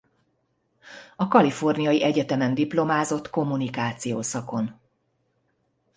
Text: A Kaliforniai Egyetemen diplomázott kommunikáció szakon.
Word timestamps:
A 1.15 1.27
Kaliforniai 1.27 2.03
Egyetemen 2.03 2.53
diplomázott 2.53 3.29
kommunikáció 3.29 4.21
szakon. 4.21 4.79